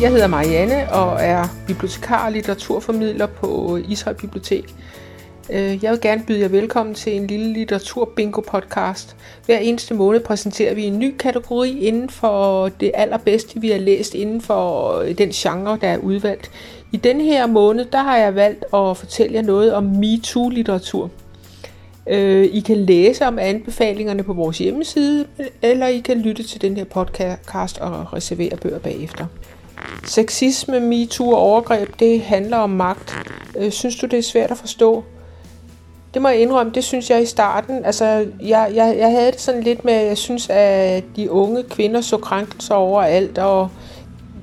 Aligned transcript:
Jeg 0.00 0.10
hedder 0.10 0.26
Marianne 0.26 0.92
og 0.92 1.20
er 1.20 1.44
bibliotekar 1.66 2.26
og 2.26 2.32
litteraturformidler 2.32 3.26
på 3.26 3.78
Ishøj 3.88 4.12
Bibliotek. 4.12 4.74
Øh, 5.50 5.84
jeg 5.84 5.92
vil 5.92 6.00
gerne 6.00 6.22
byde 6.26 6.40
jer 6.40 6.48
velkommen 6.48 6.94
til 6.94 7.16
en 7.16 7.26
lille 7.26 7.52
litteratur-bingo-podcast. 7.52 9.16
Hver 9.46 9.58
eneste 9.58 9.94
måned 9.94 10.20
præsenterer 10.20 10.74
vi 10.74 10.84
en 10.84 10.98
ny 10.98 11.16
kategori 11.16 11.78
inden 11.78 12.10
for 12.10 12.68
det 12.68 12.90
allerbedste, 12.94 13.60
vi 13.60 13.70
har 13.70 13.78
læst 13.78 14.14
inden 14.14 14.40
for 14.40 14.94
øh, 14.98 15.18
den 15.18 15.30
genre, 15.30 15.78
der 15.80 15.88
er 15.88 15.98
udvalgt. 15.98 16.50
I 16.92 16.96
den 16.96 17.20
her 17.20 17.46
måned, 17.46 17.84
der 17.84 18.02
har 18.02 18.16
jeg 18.16 18.34
valgt 18.34 18.64
at 18.74 18.96
fortælle 18.96 19.34
jer 19.34 19.42
noget 19.42 19.74
om 19.74 19.84
MeToo-litteratur. 19.84 21.10
Øh, 22.06 22.48
I 22.52 22.60
kan 22.60 22.76
læse 22.76 23.26
om 23.26 23.38
anbefalingerne 23.38 24.22
på 24.22 24.32
vores 24.32 24.58
hjemmeside, 24.58 25.26
eller 25.62 25.86
I 25.86 25.98
kan 25.98 26.20
lytte 26.20 26.42
til 26.42 26.62
den 26.62 26.76
her 26.76 26.84
podcast 26.84 27.78
og 27.78 28.12
reservere 28.12 28.56
bøger 28.56 28.78
bagefter. 28.78 29.26
Sexisme, 30.04 30.80
MeToo 30.80 31.30
og 31.30 31.38
overgreb, 31.38 31.88
det 31.98 32.20
handler 32.20 32.56
om 32.56 32.70
magt. 32.70 33.14
Øh, 33.58 33.70
synes 33.70 33.96
du, 33.96 34.06
det 34.06 34.18
er 34.18 34.22
svært 34.22 34.50
at 34.50 34.58
forstå? 34.58 35.04
Det 36.14 36.22
må 36.22 36.28
jeg 36.28 36.40
indrømme, 36.40 36.72
det 36.72 36.84
synes 36.84 37.10
jeg 37.10 37.22
i 37.22 37.26
starten. 37.26 37.84
Altså, 37.84 38.04
jeg, 38.42 38.70
jeg, 38.74 38.94
jeg 38.98 39.10
havde 39.10 39.32
det 39.32 39.40
sådan 39.40 39.62
lidt 39.62 39.84
med, 39.84 39.94
jeg 39.94 40.18
synes, 40.18 40.48
at 40.50 41.04
de 41.16 41.30
unge 41.30 41.62
kvinder 41.62 42.00
så 42.00 42.16
krænkelser 42.16 42.74
overalt, 42.74 43.38
og 43.38 43.68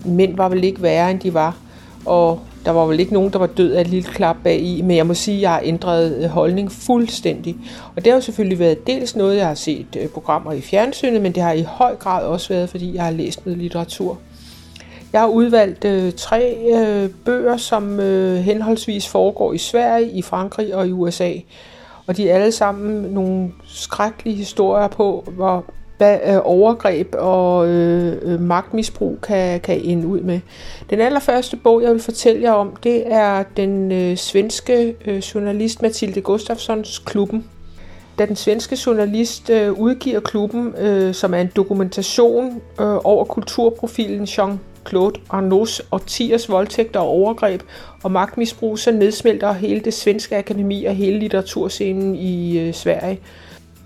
mænd 0.06 0.38
var 0.38 0.50
vel 0.50 0.64
ikke 0.64 0.82
værre, 0.82 1.12
end 1.12 1.20
de 1.20 1.34
var. 1.34 1.58
Og 2.06 2.40
der 2.66 2.72
var 2.72 2.86
vel 2.86 3.00
ikke 3.00 3.14
nogen, 3.14 3.34
der 3.34 3.40
var 3.40 3.48
død 3.48 3.72
af 3.72 3.82
et 3.82 3.88
lille 3.88 4.10
klap 4.10 4.36
bag 4.44 4.60
i, 4.60 4.82
men 4.82 4.98
jeg 4.98 5.08
må 5.08 5.14
sige, 5.14 5.36
at 5.36 5.42
jeg 5.42 5.52
har 5.52 5.62
ændret 5.64 6.24
øh, 6.24 6.30
holdning 6.30 6.72
fuldstændig. 6.72 7.56
Og 7.96 8.06
det 8.06 8.12
har 8.12 8.18
jo 8.18 8.22
selvfølgelig 8.22 8.60
været 8.60 8.88
dels 8.88 9.16
noget, 9.16 9.38
jeg 9.38 9.48
har 9.48 9.56
set 9.56 9.98
øh, 10.00 10.08
programmer 10.08 10.52
i 10.52 10.62
fjernsynet, 10.62 11.22
men 11.22 11.32
det 11.32 11.44
har 11.44 11.52
i 11.52 11.62
høj 11.62 11.96
grad 11.96 12.26
også 12.26 12.50
været, 12.50 12.70
fordi 12.70 12.96
jeg 12.96 13.04
har 13.04 13.12
læst 13.12 13.46
noget 13.46 13.58
litteratur. 13.60 14.18
Jeg 15.14 15.22
har 15.22 15.28
udvalgt 15.28 15.86
øh, 15.86 16.14
tre 16.14 16.58
øh, 16.76 17.10
bøger, 17.26 17.58
som 17.58 18.00
øh, 18.00 18.36
henholdsvis 18.36 19.08
foregår 19.08 19.54
i 19.54 19.58
Sverige, 19.58 20.12
i 20.12 20.22
Frankrig 20.22 20.76
og 20.76 20.88
i 20.88 20.92
USA. 20.92 21.34
Og 22.08 22.18
de 22.18 22.30
er 22.30 22.36
alle 22.36 22.52
sammen 22.52 23.14
nogle 23.14 23.52
skrækkelige 23.66 24.36
historier 24.36 24.88
på, 24.88 25.24
hvor 25.36 25.66
hvad 25.98 26.20
øh, 26.28 26.38
overgreb 26.44 27.16
og 27.18 27.68
øh, 27.68 28.18
øh, 28.22 28.40
magtmisbrug 28.42 29.20
kan, 29.22 29.60
kan 29.60 29.82
ende 29.82 30.08
ud 30.08 30.20
med. 30.20 30.40
Den 30.90 31.02
allerførste 31.02 31.58
bog, 31.58 31.84
jeg 31.84 31.92
vil 31.92 32.02
fortælle 32.02 32.42
jer 32.42 32.52
om, 32.52 32.76
det 32.84 33.14
er 33.14 33.44
den 33.58 33.92
øh, 33.92 34.18
svenske 34.18 34.96
øh, 35.06 35.18
journalist 35.18 35.82
Mathilde 35.82 36.22
Gustafssons 36.22 37.00
Klubben. 37.00 37.46
Da 38.20 38.26
den 38.26 38.36
svenske 38.36 38.78
journalist 38.86 39.50
øh, 39.50 39.74
udgiver 39.74 40.20
Klubben, 40.20 40.76
øh, 40.78 41.14
som 41.14 41.34
er 41.34 41.38
en 41.38 41.52
dokumentation 41.56 42.62
øh, 42.82 42.98
over 43.04 43.24
kulturprofilen 43.24 44.24
Jean 44.38 44.60
Jean-Claude 44.88 45.20
Arnaults 45.30 45.82
årtiers 45.92 46.50
voldtægter 46.50 47.00
og 47.00 47.08
overgreb 47.08 47.62
og 48.04 48.12
magtmisbrug, 48.12 48.80
så 48.80 48.92
nedsmelter 48.92 49.54
hele 49.54 49.80
det 49.80 49.94
svenske 49.94 50.38
akademi 50.38 50.86
og 50.86 50.96
hele 50.96 51.20
litteraturscenen 51.20 52.16
i 52.16 52.60
øh, 52.60 52.74
Sverige. 52.74 53.20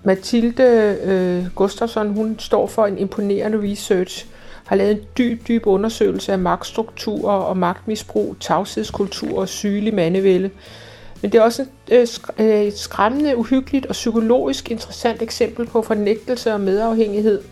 Mathilde 0.04 0.98
øh, 1.04 1.46
Gustafsson, 1.54 2.14
hun 2.14 2.36
står 2.38 2.66
for 2.66 2.86
en 2.86 2.98
imponerende 2.98 3.70
research, 3.70 4.26
har 4.64 4.76
lavet 4.76 4.90
en 4.90 5.00
dyb, 5.18 5.48
dyb 5.48 5.66
undersøgelse 5.66 6.32
af 6.32 6.38
magtstrukturer 6.38 7.36
og 7.36 7.56
magtmisbrug, 7.56 8.36
tavshedskultur 8.40 9.38
og 9.38 9.48
sygelig 9.48 9.94
mandevælde. 9.94 10.50
Men 11.22 11.32
det 11.32 11.38
er 11.38 11.42
også 11.42 11.66
øh, 11.90 12.02
et 12.02 12.20
øh, 12.38 12.72
skræmmende, 12.72 13.36
uhyggeligt 13.36 13.86
og 13.86 13.92
psykologisk 13.92 14.70
interessant 14.70 15.22
eksempel 15.22 15.66
på 15.66 15.82
fornægtelse 15.82 16.52
og 16.54 16.60
medafhængighed. 16.60 17.42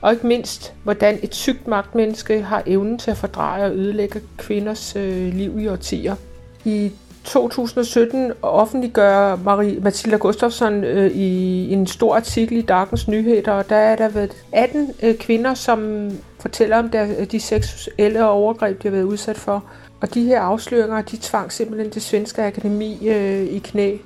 Og 0.00 0.12
ikke 0.12 0.26
mindst, 0.26 0.72
hvordan 0.82 1.18
et 1.22 1.34
sygt 1.34 1.68
magtmenneske 1.68 2.42
har 2.42 2.62
evnen 2.66 2.98
til 2.98 3.10
at 3.10 3.16
fordreje 3.16 3.64
og 3.64 3.76
ødelægge 3.76 4.20
kvinders 4.36 4.96
øh, 4.96 5.34
liv 5.34 5.58
i 5.58 5.68
årtier. 5.68 6.16
I 6.64 6.92
2017 7.24 8.32
offentliggør 8.42 9.36
Marie 9.36 9.80
Mathilda 9.80 10.16
Gustafsson 10.16 10.84
øh, 10.84 11.10
i 11.10 11.72
en 11.72 11.86
stor 11.86 12.14
artikel 12.14 12.58
i 12.58 12.62
Darkens 12.62 13.08
Nyheder, 13.08 13.52
og 13.52 13.68
der 13.68 13.76
er 13.76 13.96
der 13.96 14.08
været 14.08 14.32
18 14.52 14.90
øh, 15.02 15.14
kvinder, 15.14 15.54
som 15.54 16.10
fortæller 16.40 16.78
om 16.78 16.90
der, 16.90 17.24
de 17.24 17.40
seksuelle 17.40 18.28
overgreb, 18.28 18.82
de 18.82 18.88
har 18.88 18.92
været 18.92 19.04
udsat 19.04 19.36
for. 19.36 19.64
Og 20.00 20.14
de 20.14 20.24
her 20.24 20.40
afsløringer, 20.40 21.02
de 21.02 21.18
tvang 21.22 21.52
simpelthen 21.52 21.90
det 21.90 22.02
svenske 22.02 22.42
akademi 22.42 23.08
øh, 23.08 23.46
i 23.46 23.58
knæ. 23.58 23.96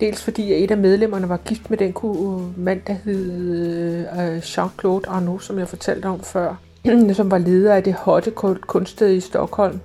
Dels 0.00 0.22
fordi 0.22 0.52
at 0.52 0.62
et 0.62 0.70
af 0.70 0.78
medlemmerne 0.78 1.28
var 1.28 1.36
gift 1.36 1.70
med 1.70 1.78
den 1.78 1.94
øh, 2.04 2.58
mand, 2.58 2.80
der 2.86 2.92
hed 2.92 3.32
øh, 4.20 4.38
Jean-Claude 4.38 5.10
Arnaud, 5.10 5.40
som 5.40 5.58
jeg 5.58 5.68
fortalte 5.68 6.06
om 6.06 6.20
før, 6.20 6.54
som 7.12 7.30
var 7.30 7.38
leder 7.38 7.74
af 7.74 7.82
det 7.82 7.94
hotte 7.94 8.30
kunststed 8.66 9.12
i 9.12 9.20
Stockholm. 9.20 9.80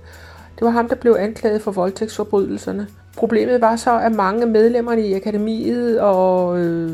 Det 0.58 0.64
var 0.64 0.70
ham, 0.70 0.88
der 0.88 0.96
blev 0.96 1.16
anklaget 1.18 1.62
for 1.62 1.70
voldtægtsforbrydelserne. 1.70 2.86
Problemet 3.16 3.60
var 3.60 3.76
så, 3.76 3.98
at 3.98 4.12
mange 4.12 4.42
af 4.42 4.48
medlemmerne 4.48 5.06
i 5.06 5.14
akademiet 5.14 6.00
og 6.00 6.58
øh, 6.58 6.92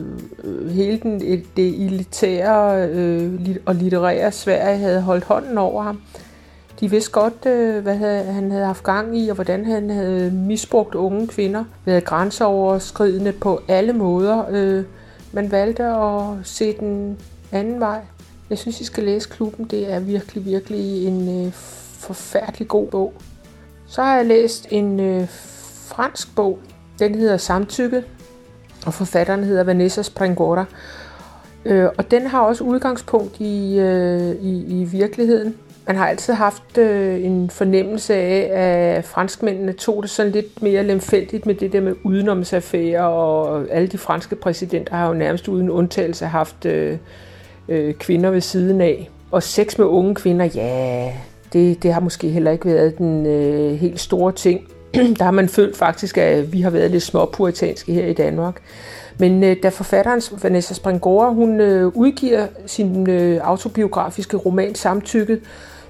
hele 0.71 1.01
den, 1.03 1.21
det 1.57 1.85
elitære 1.87 2.89
øh, 2.89 3.57
og 3.67 3.75
litterære 3.75 4.33
Sverige 4.33 4.79
havde 4.79 5.01
holdt 5.01 5.25
hånden 5.25 5.59
over 5.59 5.83
ham. 5.83 6.01
De 6.83 6.91
vidste 6.91 7.11
godt, 7.11 7.47
øh, 7.47 7.83
hvad 7.83 7.97
han 8.25 8.51
havde 8.51 8.67
haft 8.67 8.83
gang 8.83 9.19
i, 9.19 9.29
og 9.29 9.35
hvordan 9.35 9.65
han 9.65 9.91
havde 9.91 10.31
misbrugt 10.31 10.95
unge 10.95 11.29
kvinder, 11.29 11.65
været 11.85 12.05
grænseoverskridende 12.05 13.33
på 13.33 13.61
alle 13.69 13.93
måder. 13.93 14.45
Øh, 14.51 14.85
man 15.33 15.51
valgte 15.51 15.85
at 15.85 16.23
se 16.45 16.77
den 16.81 17.19
anden 17.53 17.81
vej. 17.81 18.01
Jeg 18.51 18.59
synes, 18.59 18.81
I 18.81 18.85
skal 18.85 19.05
læse 19.05 19.29
klubben. 19.29 19.65
Det 19.65 19.93
er 19.93 20.01
virkelig, 20.01 20.45
virkelig 20.45 21.07
en 21.07 21.47
øh, 21.47 21.53
forfærdelig 21.99 22.69
god 22.69 22.87
bog. 22.87 23.15
Så 23.87 24.03
har 24.03 24.17
jeg 24.17 24.27
læst 24.27 24.67
en 24.71 25.29
fransk 25.87 26.35
bog. 26.35 26.59
Den 26.99 27.15
hedder 27.15 27.37
Samtykke, 27.37 28.05
og 28.87 28.95
forfatteren 28.95 29.45
hedder 29.45 29.65
Vanessa 29.65 30.03
Springora. 30.03 30.65
Øh, 31.65 31.89
og 31.99 32.11
den 32.11 32.27
har 32.27 32.41
også 32.41 32.65
udgangspunkt 32.65 33.41
i, 33.41 33.79
øh, 33.79 34.35
i, 34.35 34.81
i 34.81 34.85
virkeligheden. 34.85 35.57
Man 35.87 35.97
har 35.97 36.07
altid 36.07 36.35
haft 36.35 36.79
øh, 36.79 37.25
en 37.25 37.51
fornemmelse 37.51 38.15
af, 38.15 38.51
at 38.97 39.05
franskmændene 39.05 39.73
tog 39.73 40.03
det 40.03 40.11
sådan 40.11 40.33
lidt 40.33 40.63
mere 40.63 40.83
lemfældigt 40.83 41.47
med 41.47 41.55
det 41.55 41.73
der 41.73 41.81
med 41.81 41.95
udenomsaffærer, 42.05 43.03
og 43.03 43.65
alle 43.71 43.89
de 43.89 43.99
franske 43.99 44.37
præsidenter 44.37 44.97
har 44.97 45.09
jo 45.09 45.15
nærmest 45.15 45.49
uden 45.49 45.71
undtagelse 45.71 46.27
haft 46.27 46.65
øh, 46.65 46.97
øh, 47.69 47.95
kvinder 47.95 48.31
ved 48.31 48.41
siden 48.41 48.81
af. 48.81 49.11
Og 49.31 49.43
sex 49.43 49.79
med 49.79 49.87
unge 49.87 50.15
kvinder, 50.15 50.45
ja, 50.45 51.13
det, 51.53 51.83
det 51.83 51.93
har 51.93 52.01
måske 52.01 52.29
heller 52.29 52.51
ikke 52.51 52.67
været 52.67 52.99
den 52.99 53.27
øh, 53.27 53.75
helt 53.75 54.01
store 54.01 54.33
ting. 54.33 54.69
Der 55.19 55.25
har 55.25 55.31
man 55.31 55.49
følt 55.49 55.77
faktisk, 55.77 56.19
at 56.19 56.53
vi 56.53 56.61
har 56.61 56.71
været 56.71 56.91
lidt 56.91 57.03
småpuritanske 57.03 57.93
her 57.93 58.07
i 58.07 58.13
Danmark. 58.13 58.63
Men 59.19 59.45
øh, 59.45 59.57
da 59.63 59.69
forfatteren 59.69 60.23
Vanessa 60.43 60.75
Springora, 60.75 61.33
hun 61.33 61.61
øh, 61.61 61.87
udgiver 61.87 62.47
sin 62.67 63.11
øh, 63.11 63.41
autobiografiske 63.43 64.37
roman 64.37 64.75
Samtykket, 64.75 65.41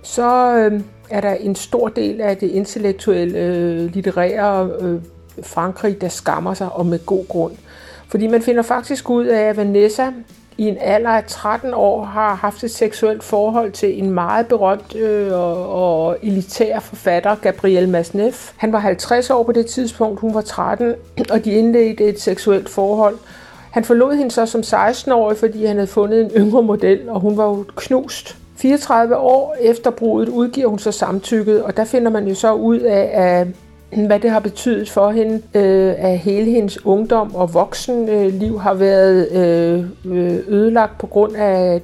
så 0.03 0.57
øh, 0.57 0.81
er 1.11 1.21
der 1.21 1.35
en 1.35 1.55
stor 1.55 1.89
del 1.89 2.21
af 2.21 2.37
det 2.37 2.51
intellektuelle, 2.51 3.39
øh, 3.39 3.95
litterære 3.95 4.71
øh, 4.81 5.01
Frankrig, 5.43 6.01
der 6.01 6.09
skammer 6.09 6.55
sig, 6.55 6.73
og 6.73 6.87
med 6.87 7.07
god 7.07 7.29
grund. 7.29 7.53
Fordi 8.09 8.27
man 8.27 8.43
finder 8.43 8.63
faktisk 8.63 9.11
ud 9.11 9.27
af, 9.27 9.41
at 9.41 9.57
Vanessa 9.57 10.13
i 10.63 10.69
en 10.69 10.77
alder 10.81 11.11
af 11.11 11.25
13 11.25 11.75
år 11.75 12.05
har 12.05 12.35
haft 12.35 12.65
et 12.65 12.71
seksuelt 12.71 13.23
forhold 13.23 13.73
til 13.73 14.03
en 14.03 14.11
meget 14.11 14.47
berømt 14.47 14.97
øh, 14.97 15.33
og, 15.33 15.69
og 15.69 16.17
elitær 16.23 16.81
forfatter, 16.81 17.35
Gabriel 17.35 17.89
Masneff. 17.89 18.53
Han 18.57 18.73
var 18.73 18.79
50 18.79 19.31
år 19.31 19.43
på 19.43 19.53
det 19.53 19.67
tidspunkt, 19.67 20.21
hun 20.21 20.35
var 20.35 20.41
13, 20.41 20.95
og 21.31 21.45
de 21.45 21.53
indledte 21.53 22.05
et 22.05 22.21
seksuelt 22.21 22.69
forhold. 22.69 23.19
Han 23.71 23.85
forlod 23.85 24.15
hende 24.15 24.31
så 24.31 24.47
som 24.47 24.61
16-årig, 24.61 25.37
fordi 25.37 25.65
han 25.65 25.77
havde 25.77 25.87
fundet 25.87 26.21
en 26.21 26.31
yngre 26.31 26.63
model, 26.63 27.09
og 27.09 27.21
hun 27.21 27.37
var 27.37 27.45
jo 27.45 27.65
knust. 27.77 28.37
34 28.57 29.17
år 29.17 29.57
efter 29.61 29.91
brudet 29.91 30.29
udgiver 30.29 30.69
hun 30.69 30.79
så 30.79 30.93
samtykket, 30.93 31.63
og 31.63 31.77
der 31.77 31.85
finder 31.85 32.11
man 32.11 32.29
jo 32.29 32.35
så 32.35 32.53
ud 32.53 32.79
af, 32.79 33.11
at 33.13 33.47
hvad 33.97 34.21
det 34.21 34.31
har 34.31 34.41
betydet 34.41 34.91
for 34.91 35.11
hende, 35.11 35.43
øh, 35.55 35.95
at 35.99 36.19
hele 36.19 36.51
hendes 36.51 36.87
ungdom 36.87 37.35
og 37.35 37.55
voksenliv 37.55 38.55
øh, 38.55 38.61
har 38.61 38.75
været 38.75 39.33
øh, 39.33 39.85
øh, 40.05 40.39
ødelagt 40.49 40.99
på 40.99 41.07
grund 41.07 41.37
af 41.37 41.83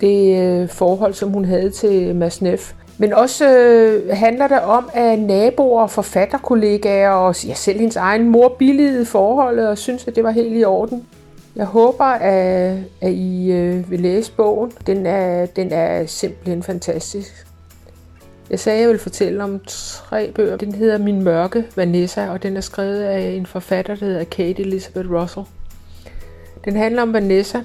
det 0.00 0.42
øh, 0.42 0.68
forhold, 0.68 1.14
som 1.14 1.30
hun 1.30 1.44
havde 1.44 1.70
til 1.70 2.16
Masnef. 2.16 2.72
Men 2.98 3.12
også 3.12 3.58
øh, 3.58 4.16
handler 4.16 4.48
det 4.48 4.60
om, 4.60 4.90
at 4.94 5.18
naboer 5.18 5.86
forfatterkollegaer 5.86 7.10
og 7.10 7.46
ja, 7.46 7.54
selv 7.54 7.78
hendes 7.78 7.96
egen 7.96 8.28
mor 8.28 8.48
billigede 8.58 9.04
forholdet 9.04 9.68
og 9.68 9.78
synes, 9.78 10.08
at 10.08 10.16
det 10.16 10.24
var 10.24 10.30
helt 10.30 10.60
i 10.60 10.64
orden. 10.64 11.06
Jeg 11.56 11.66
håber, 11.66 12.04
at, 12.04 12.76
at 13.00 13.12
I 13.12 13.52
øh, 13.52 13.90
vil 13.90 14.00
læse 14.00 14.32
bogen. 14.32 14.72
Den 14.86 15.06
er, 15.06 15.46
den 15.46 15.72
er 15.72 16.06
simpelthen 16.06 16.62
fantastisk. 16.62 17.46
Jeg 18.50 18.60
sagde, 18.60 18.76
at 18.76 18.80
jeg 18.80 18.88
ville 18.88 19.00
fortælle 19.00 19.44
om 19.44 19.60
tre 19.66 20.32
bøger. 20.32 20.56
Den 20.56 20.74
hedder 20.74 20.98
Min 20.98 21.22
Mørke, 21.22 21.64
Vanessa, 21.76 22.28
og 22.28 22.42
den 22.42 22.56
er 22.56 22.60
skrevet 22.60 23.02
af 23.02 23.20
en 23.20 23.46
forfatter, 23.46 23.94
der 23.94 24.06
hedder 24.06 24.24
Kate 24.24 24.62
Elizabeth 24.62 25.12
Russell. 25.12 25.46
Den 26.64 26.76
handler 26.76 27.02
om 27.02 27.12
Vanessa. 27.12 27.58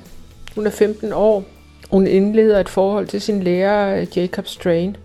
Hun 0.55 0.65
er 0.65 0.71
15 0.71 1.13
år. 1.13 1.43
Hun 1.91 2.07
indleder 2.07 2.59
et 2.59 2.69
forhold 2.69 3.07
til 3.07 3.21
sin 3.21 3.43
lærer, 3.43 4.01
øh, 4.01 4.17
Jacob 4.17 4.47
Strain. 4.47 4.97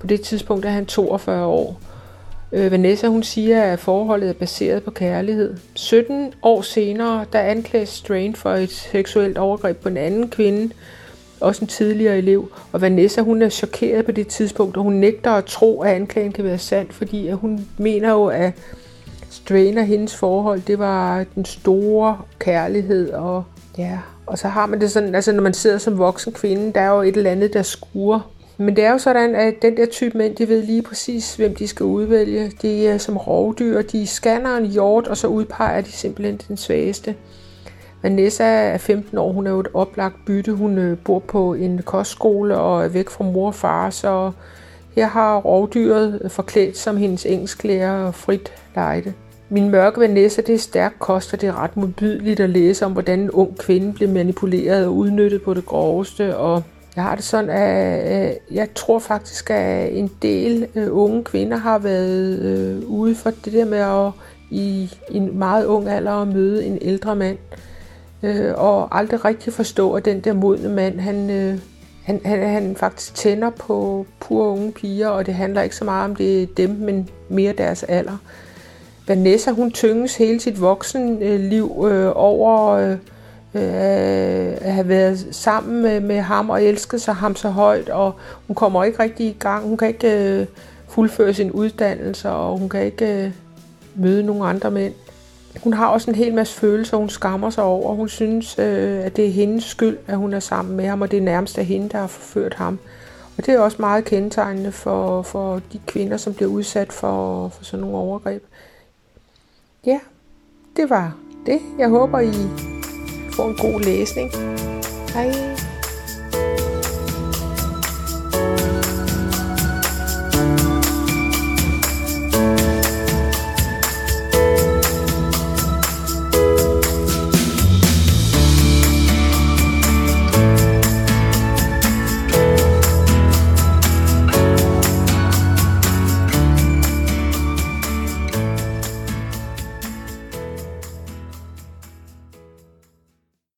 På 0.00 0.06
det 0.06 0.20
tidspunkt 0.20 0.64
er 0.64 0.70
han 0.70 0.86
42 0.86 1.46
år. 1.46 1.80
Øh, 2.52 2.72
Vanessa 2.72 3.06
hun 3.06 3.22
siger, 3.22 3.62
at 3.62 3.78
forholdet 3.78 4.28
er 4.28 4.32
baseret 4.32 4.82
på 4.82 4.90
kærlighed. 4.90 5.56
17 5.74 6.32
år 6.42 6.62
senere, 6.62 7.24
der 7.32 7.40
anklages 7.40 7.88
Strain 7.88 8.34
for 8.34 8.50
et 8.50 8.70
seksuelt 8.70 9.38
overgreb 9.38 9.76
på 9.76 9.88
en 9.88 9.96
anden 9.96 10.30
kvinde, 10.30 10.74
også 11.40 11.64
en 11.64 11.68
tidligere 11.68 12.18
elev. 12.18 12.50
Og 12.72 12.80
Vanessa 12.80 13.20
hun 13.20 13.42
er 13.42 13.48
chokeret 13.48 14.04
på 14.04 14.12
det 14.12 14.26
tidspunkt, 14.28 14.76
og 14.76 14.82
hun 14.82 14.92
nægter 14.92 15.30
at 15.30 15.44
tro, 15.44 15.82
at 15.82 15.94
anklagen 15.94 16.32
kan 16.32 16.44
være 16.44 16.58
sand, 16.58 16.90
fordi 16.90 17.28
at 17.28 17.36
hun 17.36 17.68
mener 17.78 18.10
jo, 18.10 18.26
at 18.26 18.52
Strain 19.30 19.78
og 19.78 19.84
hendes 19.84 20.14
forhold, 20.14 20.60
det 20.66 20.78
var 20.78 21.24
den 21.34 21.44
store 21.44 22.18
kærlighed, 22.38 23.12
og 23.12 23.44
ja, 23.78 23.98
og 24.26 24.38
så 24.38 24.48
har 24.48 24.66
man 24.66 24.80
det 24.80 24.90
sådan, 24.90 25.14
altså 25.14 25.32
når 25.32 25.42
man 25.42 25.54
sidder 25.54 25.78
som 25.78 25.98
voksen 25.98 26.32
kvinde, 26.32 26.72
der 26.72 26.80
er 26.80 26.90
jo 26.90 27.02
et 27.02 27.16
eller 27.16 27.30
andet, 27.30 27.52
der 27.52 27.62
skuer 27.62 28.20
men 28.58 28.76
det 28.76 28.84
er 28.84 28.90
jo 28.90 28.98
sådan, 28.98 29.34
at 29.34 29.54
den 29.62 29.76
der 29.76 29.86
type 29.86 30.18
mænd, 30.18 30.36
de 30.36 30.48
ved 30.48 30.62
lige 30.62 30.82
præcis, 30.82 31.34
hvem 31.34 31.54
de 31.54 31.68
skal 31.68 31.86
udvælge. 31.86 32.52
De 32.62 32.86
er 32.86 32.98
som 32.98 33.16
rovdyr, 33.16 33.82
de 33.82 34.06
scanner 34.06 34.56
en 34.56 34.66
hjort, 34.66 35.06
og 35.06 35.16
så 35.16 35.26
udpeger 35.26 35.80
de 35.80 35.92
simpelthen 35.92 36.40
den 36.48 36.56
svageste. 36.56 37.14
Vanessa 38.06 38.44
er 38.44 38.78
15 38.78 39.18
år, 39.18 39.32
hun 39.32 39.46
er 39.46 39.50
jo 39.50 39.60
et 39.60 39.68
oplagt 39.74 40.16
bytte. 40.26 40.52
Hun 40.52 40.78
øh, 40.78 40.98
bor 40.98 41.18
på 41.18 41.54
en 41.54 41.82
kostskole 41.82 42.58
og 42.58 42.84
er 42.84 42.88
væk 42.88 43.10
fra 43.10 43.24
mor 43.24 43.46
og 43.46 43.54
far, 43.54 43.90
så 43.90 44.32
her 44.94 45.06
har 45.06 45.36
rovdyret 45.36 46.20
øh, 46.24 46.30
forklædt 46.30 46.76
som 46.76 46.96
hendes 46.96 47.26
engelsklærer 47.26 48.10
frit 48.10 48.52
lejde. 48.74 49.12
Min 49.48 49.70
mørke 49.70 50.00
Vanessa, 50.00 50.42
det 50.42 50.54
er 50.54 50.58
stærk 50.58 50.94
kost, 50.98 51.32
og 51.32 51.40
det 51.40 51.48
er 51.48 51.62
ret 51.62 51.76
modbydeligt 51.76 52.40
at 52.40 52.50
læse 52.50 52.84
om, 52.84 52.92
hvordan 52.92 53.20
en 53.20 53.30
ung 53.30 53.58
kvinde 53.58 53.92
bliver 53.92 54.12
manipuleret 54.12 54.86
og 54.86 54.94
udnyttet 54.94 55.42
på 55.42 55.54
det 55.54 55.66
groveste, 55.66 56.36
og 56.36 56.62
jeg 56.96 57.04
har 57.04 57.14
det 57.14 57.24
sådan, 57.24 57.50
at 57.50 58.38
jeg 58.50 58.68
tror 58.74 58.98
faktisk, 58.98 59.50
at 59.50 59.98
en 59.98 60.10
del 60.22 60.66
øh, 60.74 60.88
unge 60.90 61.24
kvinder 61.24 61.56
har 61.56 61.78
været 61.78 62.84
ude 62.84 63.14
for 63.14 63.30
det 63.30 63.52
der 63.52 63.64
med 63.64 63.78
at 63.78 64.12
i 64.50 64.90
en 65.10 65.38
meget 65.38 65.64
ung 65.64 65.88
alder 65.88 66.12
at 66.12 66.28
møde 66.28 66.66
en 66.66 66.78
ældre 66.80 67.16
mand, 67.16 67.38
øh, 68.22 68.52
og 68.56 68.98
aldrig 68.98 69.24
rigtig 69.24 69.52
forstå, 69.52 69.92
at 69.92 70.04
den 70.04 70.20
der 70.20 70.32
modne 70.32 70.68
mand, 70.68 71.00
han, 71.00 71.30
øh, 71.30 71.58
han, 72.04 72.20
han, 72.24 72.48
han 72.48 72.76
faktisk 72.76 73.14
tænder 73.14 73.50
på 73.50 74.06
pure 74.20 74.48
unge 74.48 74.72
piger, 74.72 75.08
og 75.08 75.26
det 75.26 75.34
handler 75.34 75.62
ikke 75.62 75.76
så 75.76 75.84
meget 75.84 76.04
om 76.04 76.16
det 76.16 76.42
er 76.42 76.46
dem, 76.56 76.70
men 76.70 77.08
mere 77.28 77.52
deres 77.52 77.82
alder. 77.82 78.16
Vanessa, 79.08 79.50
hun 79.50 79.70
tynges 79.70 80.16
hele 80.16 80.40
sit 80.40 80.60
voksenliv 80.60 81.86
øh, 81.90 82.12
over... 82.14 82.70
Øh, 82.70 82.96
øh, 83.56 84.56
at 84.60 84.72
have 84.72 84.88
været 84.88 85.26
sammen 85.30 85.82
med, 85.82 86.00
med 86.00 86.20
ham 86.20 86.50
og 86.50 86.64
elsket 86.64 87.02
sig 87.02 87.14
ham 87.14 87.36
så 87.36 87.48
højt, 87.48 87.88
og 87.88 88.14
hun 88.46 88.54
kommer 88.54 88.84
ikke 88.84 89.02
rigtig 89.02 89.26
i 89.26 89.36
gang. 89.38 89.68
Hun 89.68 89.76
kan 89.76 89.88
ikke 89.88 90.40
øh, 90.40 90.46
fuldføre 90.88 91.34
sin 91.34 91.50
uddannelse, 91.50 92.30
og 92.30 92.58
hun 92.58 92.68
kan 92.68 92.84
ikke 92.84 93.24
øh, 93.24 93.30
møde 93.94 94.22
nogen 94.22 94.48
andre 94.48 94.70
mænd. 94.70 94.94
Hun 95.62 95.72
har 95.72 95.86
også 95.86 96.10
en 96.10 96.14
hel 96.14 96.34
masse 96.34 96.54
følelser, 96.54 96.96
hun 96.96 97.08
skammer 97.08 97.50
sig 97.50 97.64
over. 97.64 97.94
Hun 97.94 98.08
synes, 98.08 98.58
øh, 98.58 99.04
at 99.04 99.16
det 99.16 99.26
er 99.26 99.30
hendes 99.30 99.64
skyld, 99.64 99.98
at 100.06 100.16
hun 100.16 100.32
er 100.32 100.40
sammen 100.40 100.76
med 100.76 100.86
ham, 100.86 101.02
og 101.02 101.10
det 101.10 101.16
er 101.16 101.22
nærmest 101.22 101.58
af 101.58 101.64
hende, 101.64 101.88
der 101.88 101.98
har 101.98 102.06
forført 102.06 102.54
ham. 102.54 102.78
Og 103.38 103.46
det 103.46 103.54
er 103.54 103.58
også 103.58 103.76
meget 103.80 104.04
kendetegnende 104.04 104.72
for, 104.72 105.22
for 105.22 105.60
de 105.72 105.80
kvinder, 105.86 106.16
som 106.16 106.34
bliver 106.34 106.50
udsat 106.50 106.92
for, 106.92 107.48
for 107.48 107.64
sådan 107.64 107.80
nogle 107.80 107.96
overgreb. 107.96 108.42
Ja, 109.86 110.00
det 110.76 110.90
var 110.90 111.16
det. 111.46 111.60
Jeg 111.78 111.88
håber, 111.88 112.20
I 112.20 112.32
får 113.32 113.48
en 113.48 113.56
god 113.56 113.80
læsning. 113.80 114.30
Hej. 115.14 115.65